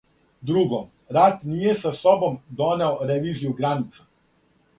Друго, 0.49 0.77
рат 1.17 1.43
није 1.49 1.75
са 1.81 1.91
собом 1.99 2.39
донео 2.63 2.91
ревизију 3.13 3.55
граница. 3.61 4.07